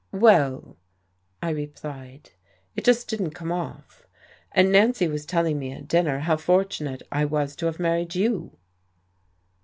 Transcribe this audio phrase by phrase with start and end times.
[0.13, 0.77] "Well,"
[1.43, 2.31] I replied,
[2.75, 4.07] "it just didn't come off.
[4.51, 8.57] And Nancy was telling me at dinner how fortunate I was to have married you."